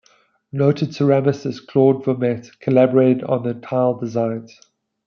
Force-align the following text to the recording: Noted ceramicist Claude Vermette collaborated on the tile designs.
Noted 0.51 0.93
ceramicist 0.93 1.67
Claude 1.67 2.03
Vermette 2.03 2.59
collaborated 2.59 3.23
on 3.23 3.43
the 3.43 3.53
tile 3.53 3.93
designs. 3.93 4.59